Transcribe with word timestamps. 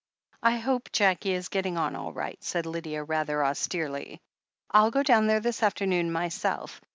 "I 0.41 0.57
hope 0.57 0.91
Jackie 0.91 1.33
is 1.33 1.47
getting 1.49 1.77
on 1.77 1.95
all 1.95 2.11
right," 2.11 2.43
said 2.43 2.65
Lydia, 2.65 3.03
rather 3.03 3.45
austerely. 3.45 4.19
"I'll 4.71 4.89
go 4.89 5.03
down 5.03 5.27
there 5.27 5.41
this 5.41 5.61
afternoon 5.61 6.11
myself. 6.11 6.81